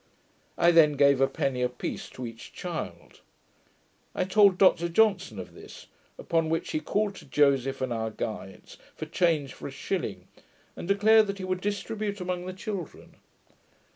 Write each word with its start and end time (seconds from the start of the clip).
I 0.57 0.71
then 0.71 0.93
gave 0.93 1.21
a 1.21 1.27
penny 1.27 1.61
apiece 1.61 2.09
to 2.09 2.25
each 2.25 2.53
child. 2.53 3.21
I 4.15 4.23
told 4.23 4.57
Dr 4.57 4.89
Johnson 4.89 5.37
of 5.37 5.53
this; 5.53 5.85
upon 6.17 6.49
which 6.49 6.71
he 6.71 6.79
called 6.79 7.13
to 7.17 7.25
Joseph 7.25 7.81
and 7.81 7.93
our 7.93 8.09
guides, 8.09 8.79
for 8.95 9.05
change 9.05 9.53
for 9.53 9.67
a 9.67 9.71
shilling, 9.71 10.27
and 10.75 10.87
declared 10.87 11.27
that 11.27 11.37
he 11.37 11.43
would 11.43 11.61
distribute 11.61 12.19
among 12.19 12.47
the 12.47 12.53
children. 12.53 13.17